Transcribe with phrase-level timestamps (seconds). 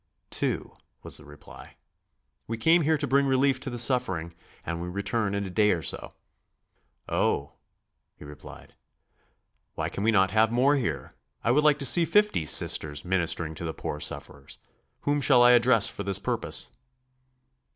[0.31, 0.73] "Two,"
[1.03, 1.75] was the reply.
[2.47, 4.33] "We came here to bring relief to the suffering,
[4.65, 6.09] and we return in a day or so."
[7.07, 7.51] "Oh,"
[8.15, 8.73] he replied,
[9.75, 11.11] "why can we not have more here?
[11.43, 14.57] I would like to see fifty Sisters ministering to the poor sufferers.
[15.01, 16.67] Whom shall I address for this purpose?"